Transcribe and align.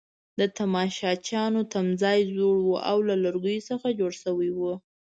د 0.39 0.41
تماشچیانو 0.57 1.61
تمځای 1.73 2.19
زوړ 2.35 2.57
وو 2.65 2.75
او 2.89 2.97
له 3.07 3.15
لرګو 3.23 3.55
څخه 3.69 3.87
جوړ 3.99 4.11
شوی 4.23 4.49
وو. 4.57 4.73